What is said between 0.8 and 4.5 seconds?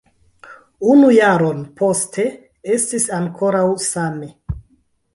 Unu jaron poste, estis ankoraŭ same.